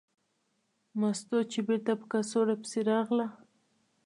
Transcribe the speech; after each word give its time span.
مستو 0.99 1.37
چې 1.51 1.59
بېرته 1.67 1.91
په 1.99 2.05
کڅوړه 2.11 2.55
پسې 2.61 2.79
راغله. 2.89 3.27